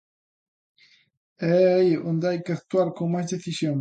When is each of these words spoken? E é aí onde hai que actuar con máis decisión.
E 1.47 1.49
é 1.49 1.75
aí 1.77 1.91
onde 2.09 2.27
hai 2.29 2.39
que 2.45 2.55
actuar 2.57 2.89
con 2.97 3.07
máis 3.13 3.27
decisión. 3.35 3.69